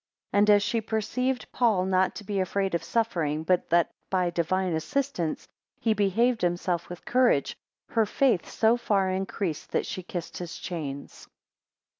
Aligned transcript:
12 0.31 0.39
And 0.41 0.49
as 0.49 0.63
she 0.63 0.81
perceived 0.81 1.45
Paul 1.51 1.85
not 1.85 2.15
to 2.15 2.23
be 2.23 2.39
afraid 2.39 2.73
of 2.73 2.83
suffering, 2.83 3.43
but 3.43 3.69
that 3.69 3.91
by 4.09 4.31
divine 4.31 4.73
assistance 4.73 5.47
he 5.79 5.93
behaved 5.93 6.41
himself 6.41 6.89
with 6.89 7.05
courage, 7.05 7.55
her 7.89 8.07
faith 8.07 8.49
so 8.49 8.77
far 8.77 9.11
increased 9.11 9.71
that 9.73 9.85
she 9.85 10.01
kissed 10.01 10.39
his 10.39 10.57
chains. 10.57 11.27